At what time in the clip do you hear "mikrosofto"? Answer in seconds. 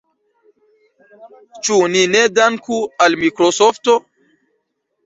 3.27-4.01